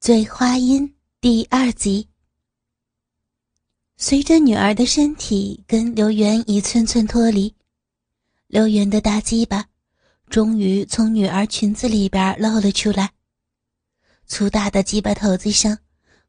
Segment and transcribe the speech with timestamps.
[0.00, 2.08] 醉花阴第二集。
[3.96, 7.52] 随着女儿的身体跟刘元一寸寸脱离，
[8.46, 9.66] 刘元的大鸡巴
[10.30, 13.10] 终于从女儿裙子里边露了出来。
[14.24, 15.76] 粗大的鸡巴头子上，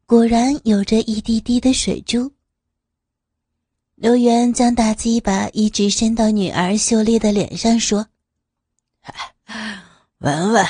[0.04, 2.32] 果然有着一滴滴的水珠。
[3.94, 8.08] 刘元将大鸡巴一直伸到女儿秀丽的脸上，说
[10.18, 10.66] ：“闻闻。”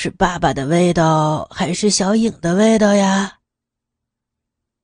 [0.00, 3.40] 是爸爸的味道还是小影的味道呀？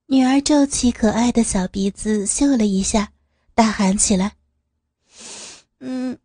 [0.06, 3.12] 女儿皱起可爱的小鼻子嗅了一下，
[3.54, 4.34] 大喊起来
[5.78, 6.18] ：“嗯，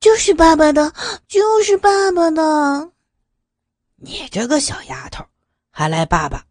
[0.00, 0.94] 就是爸爸的，
[1.28, 2.90] 就是爸爸的！
[3.96, 5.22] 你这个小丫头，
[5.70, 6.46] 还赖爸爸？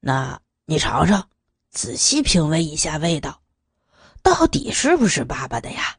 [0.00, 1.28] 那你尝尝，
[1.70, 3.40] 仔细品味一下味道，
[4.20, 5.96] 到底是不是爸爸的呀？”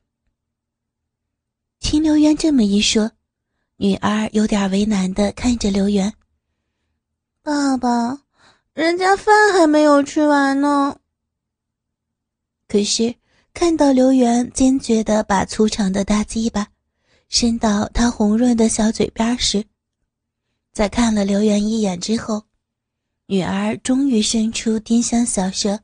[1.79, 3.13] 秦流渊这么一说。
[3.81, 6.13] 女儿有点为难的看着刘元。
[7.41, 8.21] 爸爸，
[8.75, 10.99] 人家饭还没有吃完呢。
[12.67, 13.15] 可是
[13.55, 16.67] 看到刘元坚决的把粗长的大鸡巴
[17.27, 19.65] 伸到他红润的小嘴边时，
[20.71, 22.43] 在看了刘元一眼之后，
[23.25, 25.79] 女儿终于伸出丁香小舌，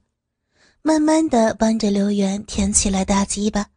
[0.84, 3.72] 慢慢的帮着刘元舔起来大鸡巴，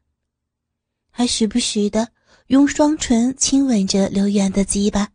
[1.10, 2.06] 还时不时的。
[2.50, 5.12] 用双唇亲吻着刘元的鸡巴。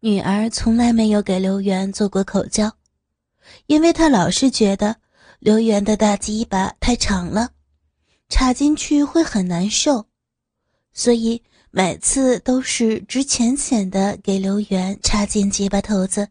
[0.00, 2.76] 女儿从来没有给刘元做过口交，
[3.66, 4.96] 因为她老是觉得
[5.38, 7.52] 刘元的大鸡巴太长了，
[8.28, 10.06] 插进去会很难受，
[10.92, 16.28] 所以每次都是只浅浅的给刘元插进鸡巴头子。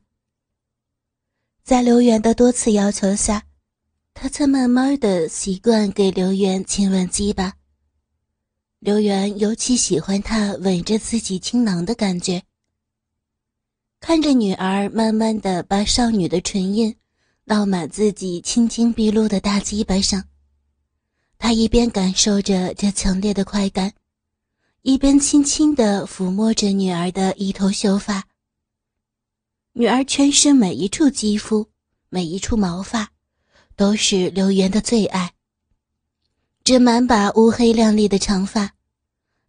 [1.63, 3.43] 在刘元的多次要求下，
[4.13, 7.53] 她才慢慢的习惯给刘元亲吻鸡巴。
[8.85, 12.43] 刘元尤其喜欢他吻着自己听囊的感觉。
[13.99, 16.95] 看着女儿慢慢的把少女的唇印
[17.47, 20.25] 烙满自己青筋毕露的大鸡巴上，
[21.39, 23.91] 他一边感受着这强烈的快感，
[24.83, 28.25] 一边轻轻的抚摸着女儿的一头秀发。
[29.73, 31.71] 女儿全身每一处肌肤、
[32.09, 33.09] 每一处毛发，
[33.75, 35.31] 都是刘元的最爱。
[36.63, 38.74] 这满把乌黑亮丽的长发。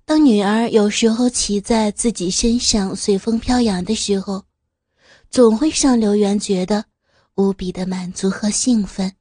[0.07, 4.45] 当女儿有时候骑在自己身上随风飘扬的时候，
[5.31, 6.85] 总会让刘元觉得
[7.35, 9.13] 无比的满足和兴奋。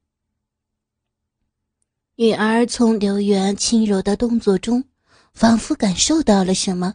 [2.17, 4.83] 女儿从刘元轻柔的动作中，
[5.33, 6.93] 仿佛感受到了什么，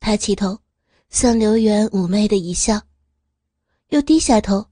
[0.00, 0.58] 抬起头，
[1.10, 2.82] 向刘元妩媚的一笑，
[3.90, 4.66] 又低下头，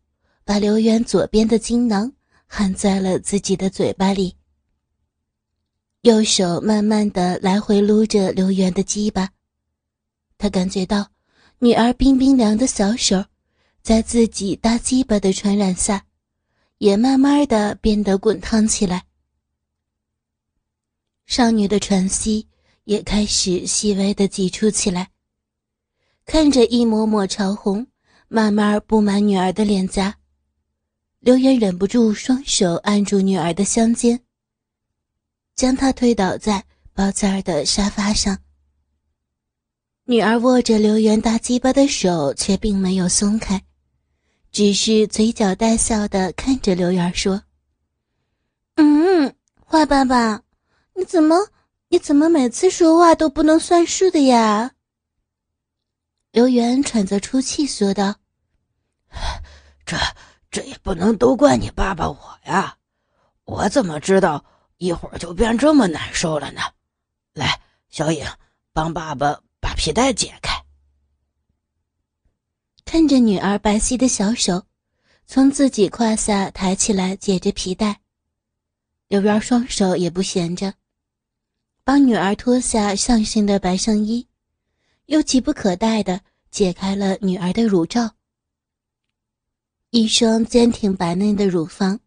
[0.44, 2.12] 把刘元左边的金囊
[2.48, 4.34] 含在了自己的嘴巴里。
[6.02, 9.30] 右手慢慢的来回撸着刘元的鸡巴，
[10.36, 11.08] 他感觉到
[11.60, 13.24] 女儿冰冰凉的小手，
[13.82, 16.04] 在自己大鸡巴的传染下，
[16.78, 19.04] 也慢慢的变得滚烫起来。
[21.26, 22.48] 少女的喘息
[22.82, 25.08] 也开始细微的急促起来。
[26.26, 27.86] 看着一抹抹潮红
[28.26, 30.16] 慢慢布满女儿的脸颊，
[31.20, 34.20] 刘元忍不住双手按住女儿的香肩。
[35.54, 36.64] 将她推倒在
[36.94, 38.38] 包间儿的沙发上。
[40.04, 43.62] 女儿握着刘元大鸡巴的手却并没有松开，
[44.50, 47.44] 只是嘴角带笑的看着刘元说
[48.74, 50.42] ：“嗯，坏爸爸，
[50.94, 51.36] 你怎么
[51.88, 54.72] 你怎么每次说话都不能算数的呀？”
[56.32, 58.16] 刘元喘着粗气说道
[59.86, 59.96] ：“这
[60.50, 62.76] 这也不能都怪你爸爸我呀，
[63.44, 64.44] 我怎么知道？”
[64.82, 66.60] 一会儿就变这么难受了呢，
[67.34, 68.26] 来，小影，
[68.72, 70.60] 帮爸爸把皮带解开。
[72.84, 74.66] 看着女儿白皙的小手，
[75.24, 78.00] 从自己胯下抬起来解着皮带，
[79.06, 80.74] 刘元双手也不闲着，
[81.84, 84.26] 帮女儿脱下上身的白上衣，
[85.06, 88.16] 又急不可待的解开了女儿的乳罩，
[89.90, 92.00] 一双坚挺白嫩的乳房。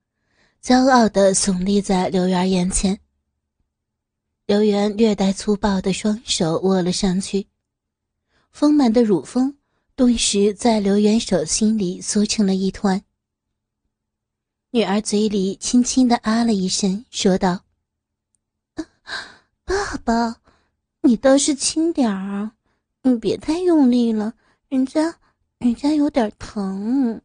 [0.65, 3.00] 骄傲地耸立在刘媛眼前。
[4.47, 7.45] 刘媛略带粗暴的双手握了上去，
[8.50, 9.56] 丰满的乳峰
[9.95, 13.03] 顿时在刘媛手心里缩成了一团。
[14.71, 17.63] 女儿嘴里轻轻地啊了一声，说道
[19.63, 20.38] ：“爸爸，
[21.01, 22.53] 你倒是轻点儿，
[23.03, 24.33] 你别太用力了，
[24.69, 25.19] 人家，
[25.59, 27.21] 人家有点疼。”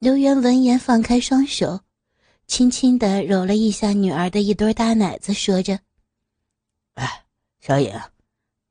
[0.00, 1.80] 刘元闻言，放开双手，
[2.46, 5.78] 轻轻的揉了一下女儿的一堆大奶子，说着
[6.96, 7.26] ：“哎，
[7.60, 8.00] 小颖，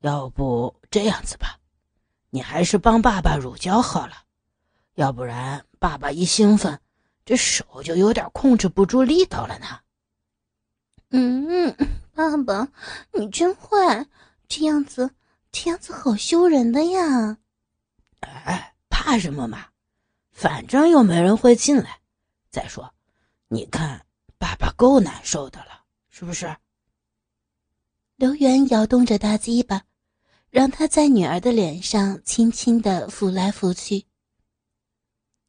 [0.00, 1.60] 要不这样子吧，
[2.30, 4.24] 你还是帮爸爸乳胶好了，
[4.96, 6.80] 要不然爸爸一兴奋，
[7.24, 9.66] 这手就有点控制不住力道了呢。
[11.10, 11.76] 嗯，
[12.12, 12.66] 爸爸，
[13.12, 14.04] 你真坏，
[14.48, 15.12] 这样子，
[15.52, 17.38] 这样子好羞人的呀。
[18.18, 19.66] 哎，怕什么嘛？
[20.40, 22.00] 反正又没人会进来。
[22.50, 22.94] 再说，
[23.48, 24.06] 你看，
[24.38, 26.56] 爸爸够难受的了，是不是？
[28.16, 29.82] 刘元摇动着大鸡巴，
[30.48, 34.06] 让他在女儿的脸上轻轻的抚来抚去。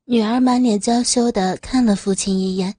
[0.04, 2.76] 女儿满脸娇羞的看了父亲一眼，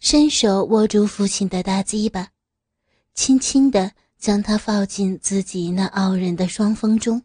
[0.00, 2.30] 伸手握住父亲的大鸡巴，
[3.14, 7.22] 轻轻的将它放进自己那傲人的双峰中。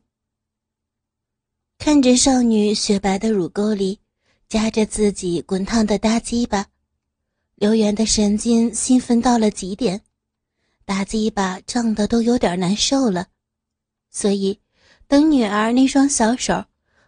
[1.77, 3.99] 看着少女雪白的乳沟里
[4.49, 6.65] 夹着自己滚烫的大鸡巴，
[7.55, 10.01] 刘元的神经兴奋到了极点。
[10.83, 13.27] 大鸡巴胀得都有点难受了，
[14.09, 14.59] 所以
[15.07, 16.65] 等女儿那双小手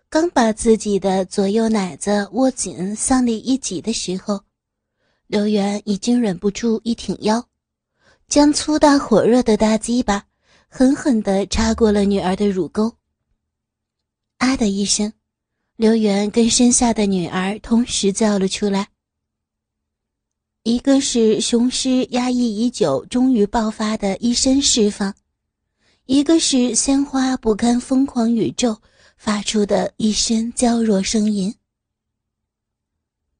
[0.10, 4.42] 刚把自己的左右奶子握紧向里一挤的时候，
[5.28, 7.44] 刘元已经忍不住一挺腰，
[8.28, 10.26] 将粗大火热的大鸡巴
[10.68, 12.94] 狠狠地插过了女儿的乳沟。
[14.38, 15.12] 啊的一声，
[15.76, 18.90] 刘元跟身下的女儿同时叫了出来。
[20.64, 25.16] 一个是雄狮压抑已久终于爆发的一声释放，
[26.06, 28.80] 一个是鲜花不堪疯狂宇宙
[29.18, 31.56] 发出的一声娇弱声音。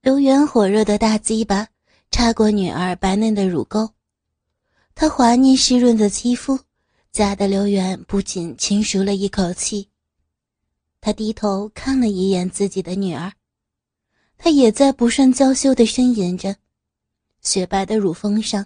[0.02, 1.68] 刘元火热的大鸡巴
[2.10, 3.92] 插过女儿白嫩的乳沟，
[4.96, 6.58] 他滑腻湿润的肌肤
[7.12, 9.90] 夹得刘元不仅轻舒了一口气。
[11.08, 13.32] 他低头看了一眼自己的女儿，
[14.38, 16.58] 她也在不胜娇羞的呻吟着。
[17.40, 18.66] 雪白的乳峰上，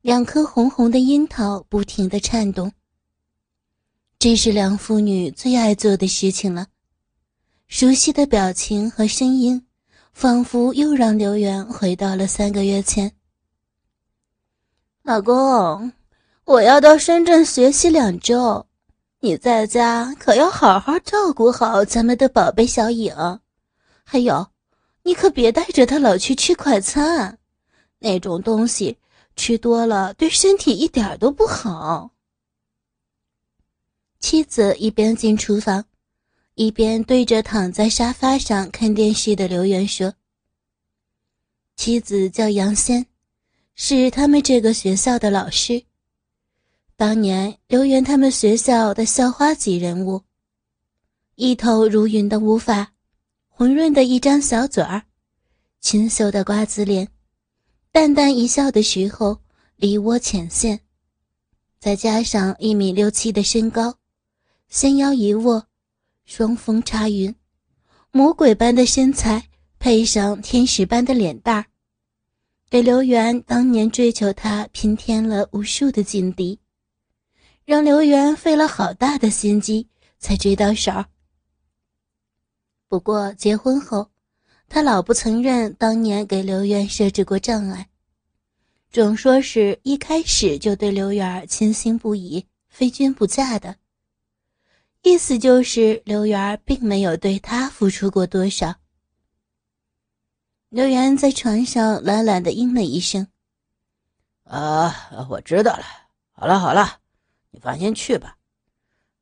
[0.00, 2.72] 两颗红红的樱桃不停的颤动。
[4.18, 6.66] 这是两父女最爱做的事情了。
[7.68, 9.64] 熟悉的表情和声音，
[10.12, 13.12] 仿佛又让刘元回到了三个月前。
[15.04, 15.92] 老公，
[16.46, 18.65] 我要到深圳学习两周，
[19.26, 23.12] 你在家可要好好照顾好咱们的宝贝小影。
[24.04, 24.52] 还有，
[25.02, 27.36] 你可别带着他老去吃快餐。
[27.98, 28.96] 那种东西
[29.34, 32.12] 吃多了对身体一点都不好。
[34.20, 35.84] 妻子一边进厨房，
[36.54, 40.14] 一边对着躺在沙发上看电视的刘元说
[41.74, 43.04] ：“妻子叫杨仙，
[43.74, 45.82] 是他们这个学校的老师。
[46.98, 50.22] 当年刘元他们学校的校花级人物，
[51.34, 52.90] 一头如云的乌发，
[53.48, 55.02] 红润的一张小嘴儿，
[55.78, 57.06] 清秀的瓜子脸。”
[57.92, 59.40] 淡淡一笑的时候，
[59.76, 60.80] 梨涡浅现，
[61.78, 63.98] 再加上一米六七的身高，
[64.70, 65.66] 纤腰一握，
[66.24, 67.34] 双峰插云，
[68.10, 71.66] 魔鬼般的身材配上天使般的脸蛋儿，
[72.70, 76.58] 给刘元当年追求她平添了无数的劲敌，
[77.66, 79.86] 让刘元费了好大的心机
[80.18, 81.04] 才追到手。
[82.88, 84.10] 不过结婚后。
[84.68, 87.88] 他老不承认当年给刘元设置过障碍，
[88.90, 93.76] 总说是一开始就对刘元倾心不已、非君不嫁的，
[95.02, 98.74] 意思就是刘元并没有对他付出过多少。
[100.68, 103.28] 刘元在床上懒懒的应了一声
[104.50, 105.84] ：“啊，我知道了。
[106.32, 106.98] 好了好了，
[107.56, 108.36] 你放心去吧。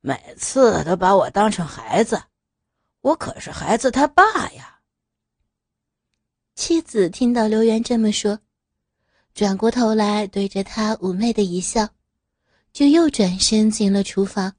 [0.01, 2.21] 每次都把我当成孩子，
[2.99, 4.81] 我可是孩子他爸呀。”
[6.53, 8.37] 妻子听到刘元这么说，
[9.33, 11.87] 转过头来对着他妩媚的一笑，
[12.73, 14.53] 就又转身进了厨房。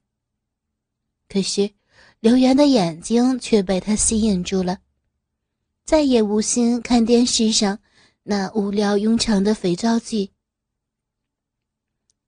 [1.29, 1.69] 可是，
[2.19, 4.79] 刘元的眼睛却被他吸引住了，
[5.85, 7.77] 再也无心看电视上
[8.23, 10.31] 那无聊庸长的肥皂剧。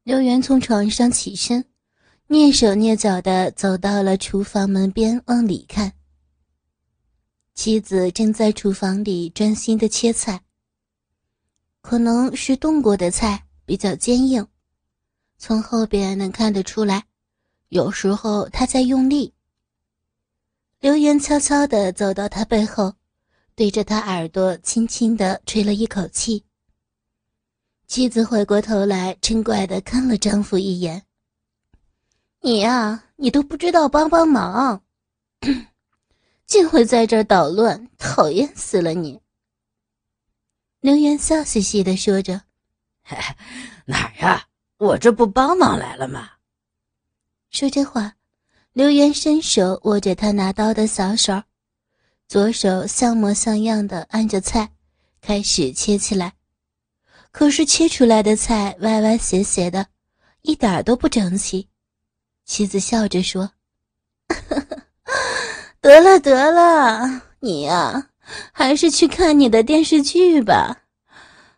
[0.04, 1.66] 刘元从床上起身，
[2.30, 5.94] 蹑手蹑脚的走到了厨房门边，往里看。
[7.54, 10.42] 妻子正在厨房里专心的切菜。
[11.82, 14.48] 可能是冻过的菜比较坚硬，
[15.38, 17.06] 从后边能看得出来，
[17.68, 19.34] 有时候他在用力。
[20.80, 22.96] 刘元悄悄地走到他背后，
[23.54, 26.46] 对着他耳朵轻轻地吹了一口气。
[27.90, 31.02] 妻子回过头来，嗔怪的看了丈夫一眼
[32.40, 34.84] ：“你呀，你都不知道帮帮忙。
[36.46, 39.20] ”竟会在这儿捣乱，讨厌死了你！
[40.82, 42.44] 刘元笑嘻嘻的说着
[43.86, 44.46] ：“哪儿呀？
[44.78, 46.30] 我这不帮忙来了吗？”
[47.50, 48.14] 说这话，
[48.72, 51.42] 刘元伸手握着他拿刀的小手，
[52.28, 54.74] 左手像模像样的按着菜，
[55.22, 56.36] 开始切起来。
[57.32, 59.88] 可是切出来的菜歪歪斜斜的，
[60.42, 61.68] 一点都不整齐。
[62.46, 63.52] 妻子笑着说
[65.80, 68.10] ：“得了得了，你呀，
[68.52, 70.84] 还是去看你的电视剧吧。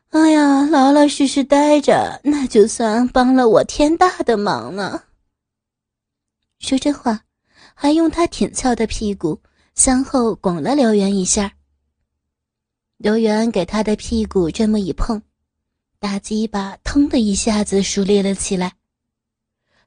[0.10, 5.06] 哎呀，老老实实待着，那就算帮了我天大的忙了。”
[6.60, 7.22] 说这话，
[7.74, 9.42] 还用他挺翘的屁股
[9.74, 11.54] 向后拱了刘元一下。
[12.98, 15.22] 刘元给他的屁股这么一碰。
[16.02, 18.74] 大鸡巴腾的一下子竖立了起来，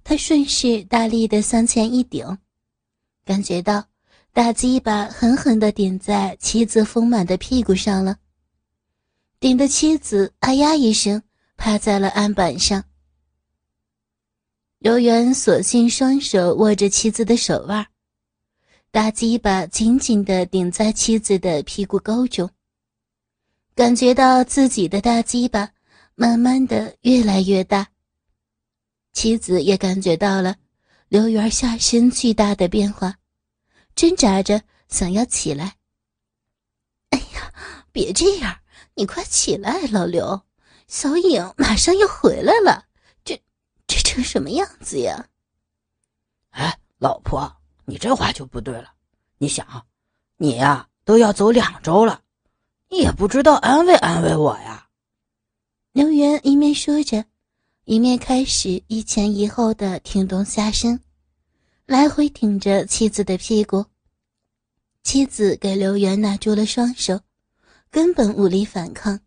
[0.05, 2.39] 他顺势大力的向前一顶，
[3.25, 3.85] 感觉到
[4.33, 8.17] 大鸡巴狠狠的顶在妻子丰满的屁股上了，
[9.41, 11.21] 顶的妻子哎呀一声
[11.57, 12.85] 趴在了案板上。
[14.79, 17.85] 刘元索性双手握着妻子的手腕，
[18.93, 22.49] 大鸡巴紧紧的顶在妻子的屁股沟中，
[23.75, 25.74] 感觉到自己的大鸡巴。
[26.15, 27.87] 慢慢的越来越大。
[29.13, 30.57] 妻子也感觉到了
[31.09, 33.17] 刘元下身巨大的变化，
[33.95, 35.77] 挣扎着想要起来。
[37.11, 37.53] 哎呀，
[37.93, 38.59] 别这样，
[38.95, 40.43] 你快起来，老刘，
[40.89, 42.87] 小影马上要回来了。
[43.25, 43.41] 这
[43.87, 45.29] 这成什么样子呀？
[46.51, 48.93] 哎，老婆，你这话就不对了。
[49.39, 49.87] 你想，
[50.37, 52.21] 你呀都要走两周了，
[52.89, 54.74] 你也不知道安慰安慰我呀。
[55.95, 57.25] 刘元一面说着，
[57.85, 60.99] 一面开始一前一后的挺动下身，
[61.87, 63.87] 来回挺着妻子的屁股。
[65.05, 67.21] 妻子给刘元拿住了双手，
[67.93, 69.21] 根本无力反抗。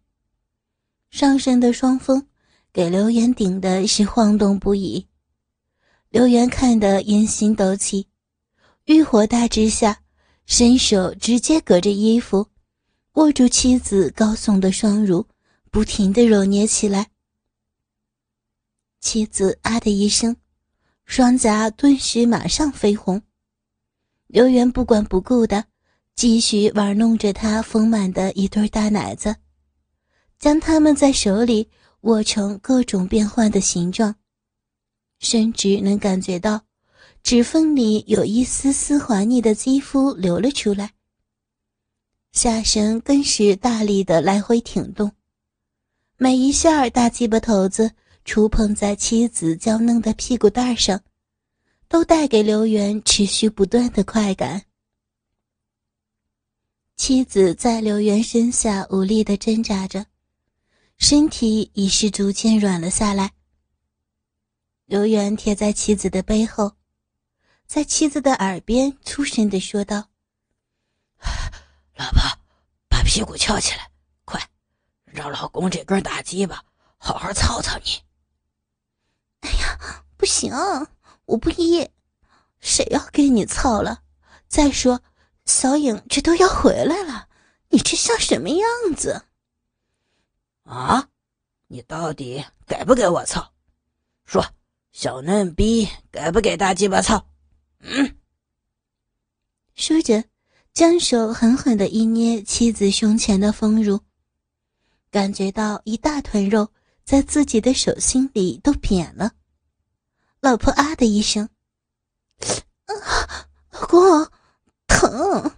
[1.10, 2.28] 上身的双峰
[2.74, 5.08] 给刘元顶的是晃动不已。
[6.10, 8.08] 刘元看得烟心抖起，
[8.88, 10.02] 欲火大之下，
[10.46, 12.46] 伸手直接隔着衣服，
[13.14, 15.26] 握住妻子高耸的双乳。
[15.70, 17.10] 不停的揉捏起来，
[19.00, 20.36] 妻子啊的一声，
[21.06, 23.22] 双颊顿时马上绯红。
[24.28, 25.66] 刘元不管不顾的
[26.16, 29.36] 继续玩弄着他丰满的一对大奶子，
[30.40, 31.70] 将它们在手里
[32.02, 34.16] 握成各种变幻的形状，
[35.20, 36.62] 甚至能感觉到
[37.24, 40.94] 指缝里有一丝丝滑腻的肌肤流了出来。
[42.32, 45.12] 下身更是大力的来回挺动。
[46.20, 47.92] 每一下大鸡巴头子
[48.26, 51.00] 触碰在妻子娇嫩的屁股蛋上，
[51.88, 54.64] 都带给刘元持续不断的快感。
[56.96, 60.08] 妻子在刘元身下无力的挣扎着，
[60.98, 63.34] 身体已是逐渐软了下来。
[64.88, 66.74] 刘元贴在妻子的背后，
[67.68, 70.10] 在妻子的耳边粗声的说道
[71.96, 72.22] ：“老婆，
[72.90, 73.88] 把屁股翘起来。”
[75.18, 76.64] 让老公这根大鸡巴
[77.00, 78.04] 好好操操你！
[79.40, 80.54] 哎呀，不行，
[81.26, 81.90] 我不依，
[82.60, 84.04] 谁要给你操了？
[84.48, 85.02] 再说，
[85.44, 87.30] 小影这都要回来了，
[87.70, 89.26] 你这像什么样子？
[90.66, 91.10] 啊，
[91.66, 93.54] 你到底给不给我操？
[94.24, 94.46] 说，
[94.92, 97.28] 小嫩逼给不给大鸡巴操？
[97.80, 98.18] 嗯。
[99.74, 100.24] 说着，
[100.74, 104.00] 将手狠狠的一捏妻子胸前的丰乳。
[105.10, 106.70] 感觉到一大团肉
[107.06, 109.32] 在自己的手心里都扁了，
[110.42, 111.48] 老婆啊的一声，
[113.72, 114.30] 老公
[114.88, 115.56] 疼，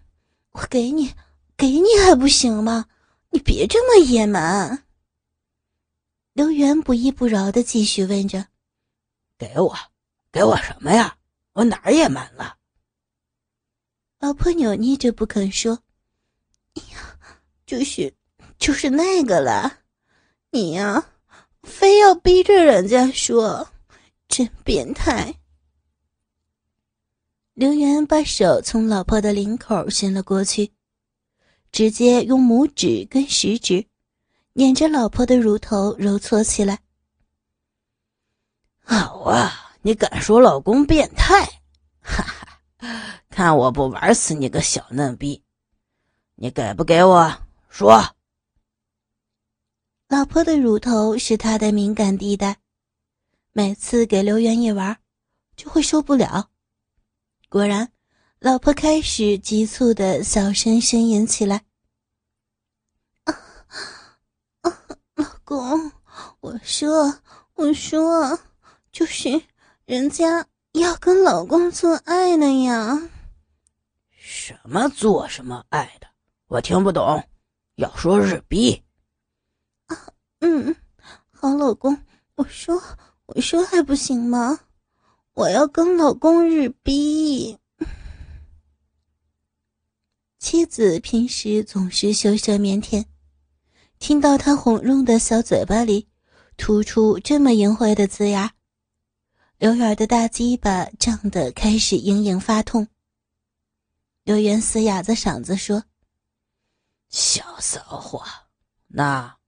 [0.51, 1.13] 我给你，
[1.57, 2.85] 给你还不行吗？
[3.31, 4.85] 你别这么野蛮。
[6.33, 8.47] 刘元不依不饶的继续问着
[9.37, 9.75] ：“给我，
[10.31, 11.17] 给我什么呀？
[11.53, 12.57] 我哪儿野蛮了？”
[14.19, 15.81] 老婆扭捏着不肯说
[16.75, 17.19] ：“哎呀，
[17.65, 18.13] 就是。”
[18.59, 19.79] 就是那个了，
[20.51, 21.07] 你呀，
[21.63, 23.69] 非要逼着人家说，
[24.27, 25.35] 真变态。
[27.53, 30.73] 刘元把手从老婆的领口伸了过去，
[31.71, 33.87] 直接用拇指跟食指
[34.53, 36.79] 捻着老婆的乳头揉搓起来。
[38.83, 41.45] 好啊，你敢说老公变态？
[42.01, 42.23] 哈
[42.77, 45.43] 哈，看我不玩死你个小嫩逼！
[46.35, 47.37] 你给不给我
[47.69, 48.15] 说？
[50.09, 52.57] 老婆的乳头是他的敏感地带，
[53.53, 54.97] 每次给刘元一玩，
[55.55, 56.49] 就会受不了。
[57.47, 57.91] 果然，
[58.39, 61.63] 老婆开始急促的小声呻吟起来
[63.25, 63.37] ：“啊
[64.61, 64.77] 啊，
[65.13, 65.91] 老公，
[66.39, 67.19] 我说，
[67.53, 68.39] 我说，
[68.91, 69.39] 就是
[69.85, 72.99] 人家要跟老公做爱呢呀。
[74.09, 76.07] 什么做什么爱的？
[76.47, 77.23] 我听不懂。
[77.75, 78.83] 要说日逼。
[80.39, 80.75] 啊，嗯，
[81.31, 81.97] 好，老公，
[82.35, 82.81] 我说，
[83.25, 84.59] 我说还不行吗？
[85.33, 87.57] 我要跟老公日逼。
[90.39, 93.05] 妻子平时总是羞涩腼腆，
[93.99, 96.07] 听到他红润的小嘴巴里
[96.57, 98.49] 吐出这么淫秽的字眼，
[99.57, 102.87] 刘远的大鸡巴胀得开始隐隐发痛。
[104.23, 105.83] 刘元嘶哑着嗓子说
[107.09, 108.23] ：“小骚货，
[108.87, 109.38] 那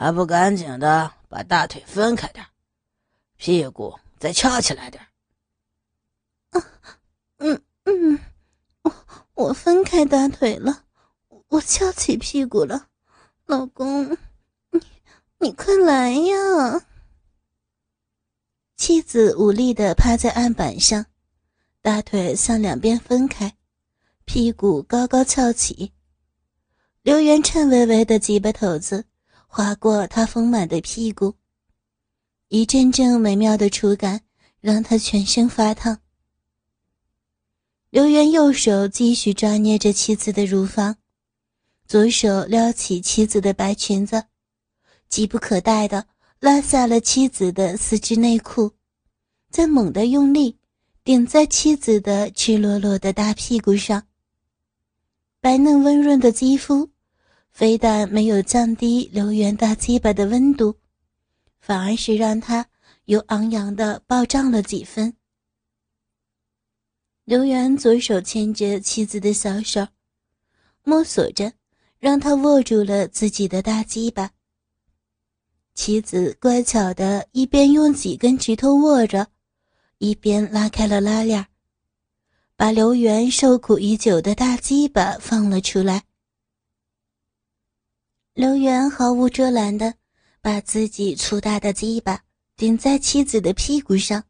[0.00, 2.46] 还不赶紧的把大腿分开点，
[3.36, 5.06] 屁股再翘起来点。”
[6.52, 6.64] 啊，
[7.36, 8.18] 嗯嗯。
[8.80, 8.94] 我
[9.34, 10.84] 我分开大腿了，
[11.48, 12.88] 我翘起屁股了，
[13.44, 14.16] 老公，
[14.70, 14.80] 你
[15.38, 16.86] 你快来呀！
[18.78, 21.04] 妻子无力的趴在案板上，
[21.82, 23.54] 大腿向两边分开，
[24.24, 25.92] 屁股高高翘起。
[27.02, 29.04] 刘元颤巍巍的鸡巴头子
[29.52, 31.34] 划过他丰满的屁股，
[32.46, 34.20] 一阵阵美妙的触感
[34.60, 35.98] 让他全身发烫。
[37.90, 40.96] 刘元右手继续抓捏着妻子的乳房，
[41.84, 44.24] 左手撩起妻子的白裙子，
[45.08, 46.06] 急不可待地
[46.38, 48.70] 拉下了妻子的丝织内裤，
[49.50, 50.56] 再猛地用力
[51.02, 54.06] 顶在妻子的赤裸裸的大屁股上。
[55.40, 56.88] 白嫩温润的肌肤，
[57.50, 60.76] 非但没有降低刘元大鸡巴的温度，
[61.58, 62.66] 反而是让他
[63.04, 65.14] 又昂扬的暴胀了几分。
[67.24, 69.86] 刘元左手牵着妻子的小手，
[70.82, 71.52] 摸索着，
[71.98, 74.30] 让他握住了自己的大鸡巴。
[75.74, 79.28] 妻子乖巧的一边用几根指头握着，
[79.98, 81.46] 一边拉开了拉链，
[82.56, 86.04] 把刘元受苦已久的大鸡巴放了出来。
[88.34, 89.94] 刘源毫无遮拦的
[90.40, 92.22] 把自己粗大的鸡巴
[92.56, 94.24] 顶在妻子的屁股上，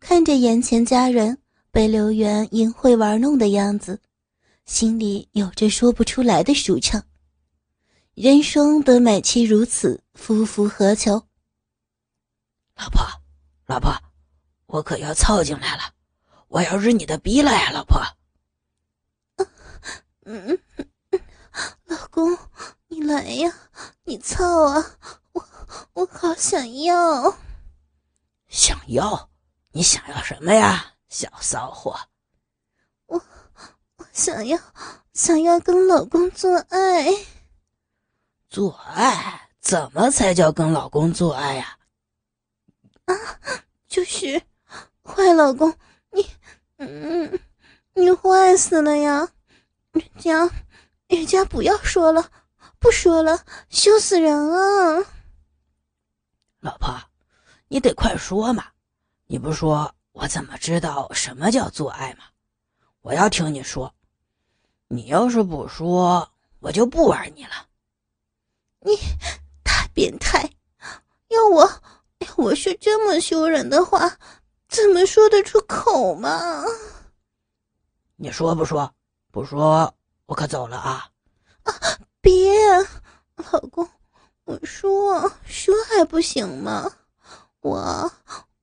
[0.00, 1.38] 看着眼前家人。
[1.70, 4.00] 被刘源淫秽玩弄的样子，
[4.64, 7.02] 心里有着说不出来的舒畅。
[8.14, 11.14] 人生得美妻如此，夫复何求？
[12.76, 13.04] 老婆，
[13.66, 13.92] 老婆，
[14.66, 15.82] 我可要操进来了，
[16.46, 18.00] 我要日你的逼了呀，老婆。
[20.26, 21.20] 嗯嗯，
[21.86, 22.38] 老公，
[22.94, 23.52] 你来呀，
[24.04, 24.96] 你操啊，
[25.32, 25.44] 我
[25.94, 27.36] 我好想要。
[28.46, 29.30] 想要？
[29.72, 30.94] 你想要什么呀？
[31.08, 31.98] 小骚货，
[33.06, 33.20] 我
[33.96, 34.56] 我想要
[35.12, 37.12] 想要跟老公做爱。
[38.48, 39.50] 做爱？
[39.60, 41.76] 怎么才叫跟老公做爱呀？
[43.06, 43.14] 啊，
[43.88, 44.40] 就是
[45.02, 45.76] 坏老公，
[46.12, 46.30] 你
[46.76, 47.40] 嗯，
[47.94, 49.28] 你坏死了呀！
[49.90, 50.48] 人家
[51.08, 52.30] 人家不要说了，
[52.84, 55.06] 不说了，羞死人啊！
[56.60, 56.94] 老婆，
[57.68, 58.66] 你得快说嘛！
[59.24, 59.94] 你不说。
[60.12, 62.24] 我怎么知道什么叫做爱嘛？
[63.00, 63.94] 我要听你说。
[64.88, 67.68] 你要是不说，我就不玩你了。
[68.80, 68.94] 你
[69.62, 70.52] 大变态！
[71.28, 71.62] 要我
[72.18, 74.18] 要我说这么羞人的话，
[74.68, 76.62] 怎么说得出口嘛？
[78.16, 78.94] 你说不说？
[79.32, 79.94] 不说，
[80.26, 81.08] 我可走了啊！
[81.62, 81.72] 啊，
[82.24, 82.50] 别，
[83.52, 83.86] 老公，
[84.44, 86.90] 我说说还不行吗？
[87.60, 88.10] 我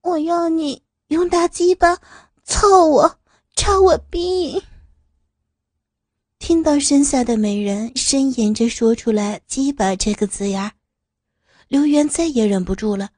[0.01, 0.81] 我要你。
[1.09, 1.99] 用大鸡巴
[2.43, 3.19] 操我，
[3.55, 4.63] 插我逼！
[6.39, 10.71] 听到身下的美人呻吟着说出来“鸡巴”这个字眼，
[11.67, 13.09] 刘元再也忍不住了，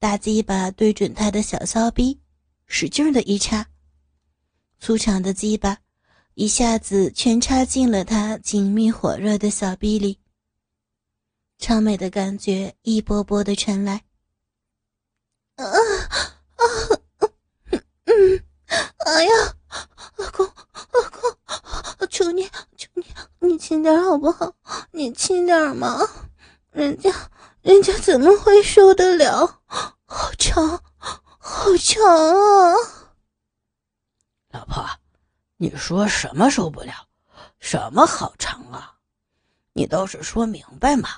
[0.00, 2.20] 大鸡巴对准他的小骚逼，
[2.66, 3.64] 使劲的一插，
[4.80, 5.78] 粗长的鸡巴
[6.34, 10.18] 一下子全插进了他紧密火热的小臂里，
[11.58, 14.04] 超美的感觉一波波的传来，
[15.56, 15.64] 啊！
[15.66, 16.64] 啊，
[18.06, 18.44] 嗯，
[19.04, 19.30] 哎呀，
[20.16, 23.04] 老公，老公，求你，求你，
[23.40, 24.54] 你轻点好不好？
[24.92, 26.00] 你轻点嘛，
[26.70, 27.10] 人家，
[27.60, 29.60] 人家怎么会受得了？
[30.06, 32.74] 好长，好长啊！
[34.52, 34.86] 老婆，
[35.62, 36.92] 你说什么受不了？
[37.60, 38.94] 什么好长啊？
[39.74, 41.08] 你倒是说明白嘛！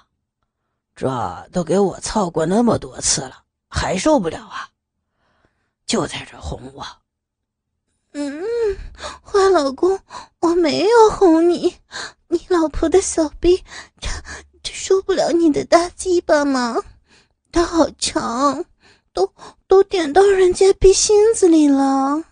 [0.95, 4.69] 这都给我操过那么多次了，还受不了啊？
[5.87, 6.87] 就在这哄我，
[8.13, 8.45] 嗯，
[9.23, 9.99] 坏老公，
[10.41, 11.79] 我没有哄你，
[12.29, 13.65] 你老婆的小臂，
[13.99, 14.11] 这
[14.63, 16.83] 这受不了你的大鸡巴吗？
[17.51, 18.67] 它好长，
[19.15, 19.33] 都
[19.67, 22.25] 都点到人家鼻心子里了。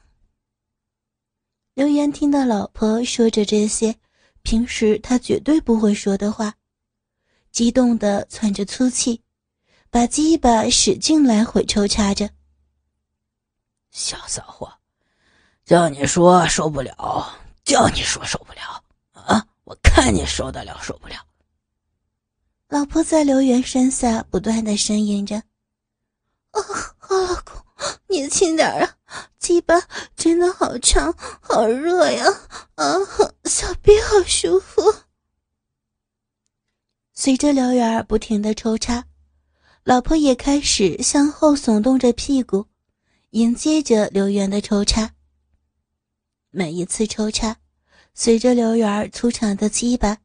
[1.74, 3.96] 刘源听到老婆说着这些
[4.42, 6.54] 平时他绝对不会说的话，
[7.50, 9.22] 激动的喘着粗气，
[9.88, 12.28] 把鸡巴使劲来回抽插着。
[13.90, 14.70] 小骚货，
[15.64, 19.46] 叫你说受不了，叫你说受不了啊！
[19.64, 21.16] 我看你受得了受不了。
[22.68, 25.36] 老婆在刘源身下不断的呻吟着
[26.52, 26.60] ：“啊，
[26.98, 27.64] 好老公，
[28.08, 28.96] 你轻点啊！
[29.38, 29.80] 鸡巴
[30.16, 32.24] 真的好长，好热呀！
[32.76, 32.96] 啊，
[33.44, 34.82] 小臂好舒服。”
[37.12, 39.04] 随着刘源不停的抽插，
[39.84, 42.66] 老婆也开始向后耸动着屁股，
[43.30, 45.14] 迎接着刘源的抽插。
[46.50, 47.56] 每一次抽插，
[48.14, 50.18] 随着刘源粗长的鸡巴。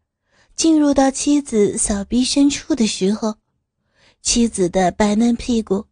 [0.55, 3.35] 进入到妻子小臂深处的时候，
[4.23, 5.85] 妻子的白嫩屁股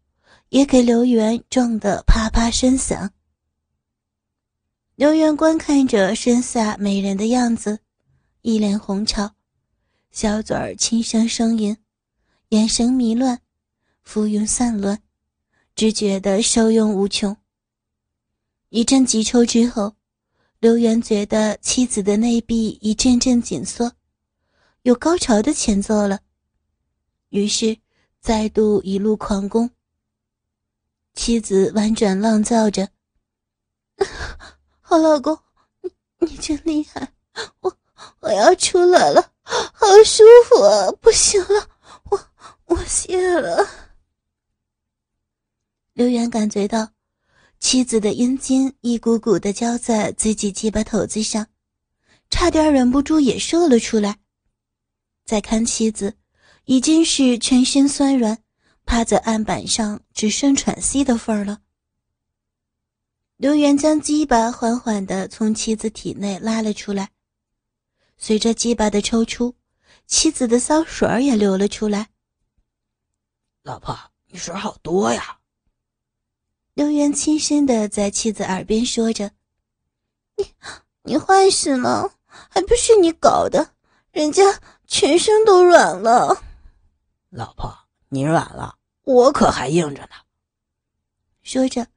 [0.55, 3.11] 也给刘元撞得啪啪声响。
[4.95, 7.79] 刘元观看着身下美人的样子，
[8.41, 9.35] 一脸红潮，
[10.11, 11.75] 小嘴儿轻声呻吟，
[12.51, 13.41] 眼神迷乱，
[14.01, 15.03] 浮云散乱，
[15.75, 17.35] 只觉得受用无穷。
[18.69, 19.93] 一阵急抽之后，
[20.59, 23.91] 刘元觉得妻子的内壁一阵阵紧缩。
[24.83, 26.21] 有高潮的前奏了，
[27.27, 27.77] 于是
[28.21, 29.69] 再度一路狂攻。
[31.15, 32.89] 妻子婉转浪叫着
[34.82, 35.39] ：“好老公，
[35.82, 37.13] 你你真厉害，
[37.62, 37.78] 我
[38.19, 40.91] 我要出来了，好舒服啊！
[41.01, 41.69] 不行了，
[42.12, 42.19] 我
[42.65, 43.65] 我谢了。”
[45.93, 46.91] 刘源感觉到
[47.60, 51.47] 妻子的阴茎一股股的浇在自己鸡巴头子上，
[52.30, 54.19] 差点忍不住也射了出来。
[55.23, 56.17] 再看妻子，
[56.65, 58.38] 已经是全身酸软，
[58.85, 61.61] 趴在案板上，只剩喘息的份儿了。
[63.37, 67.11] 刘元将鸡巴缓缓地从妻子体内拉了出来，
[68.17, 69.55] 随着鸡巴的抽出，
[70.07, 72.09] 妻子的骚水儿也流了出来。
[73.63, 75.39] 老婆，你水好多呀！
[76.73, 79.31] 刘元轻声的在妻子耳边说着
[80.37, 80.53] ：“你，
[81.03, 83.73] 你坏死了，还不是你搞的，
[84.11, 84.43] 人家。”
[84.87, 86.43] 全身都软了，
[87.31, 87.75] 老婆，
[88.09, 90.09] 你软了，我可还硬着呢。
[91.43, 91.87] 说着，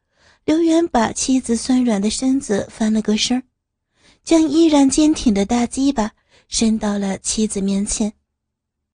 [0.45, 3.43] 刘元把妻子酸软的身子翻了个身
[4.25, 6.13] 将依然坚挺的大鸡巴
[6.49, 8.13] 伸到了妻子面前。